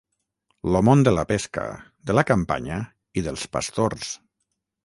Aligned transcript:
lo 0.75 0.79
món 0.87 1.03
de 1.07 1.13
la 1.17 1.25
pesca, 1.33 1.67
de 2.09 2.17
la 2.19 2.25
campanya 2.31 2.81
i 3.23 3.27
dels 3.29 3.45
pastors 3.59 4.13